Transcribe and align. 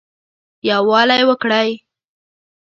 يووالى 0.69 1.17
وکړٸ 1.29 1.67